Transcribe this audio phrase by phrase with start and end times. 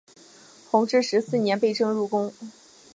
[0.71, 2.33] 弘治十四年被征入宫。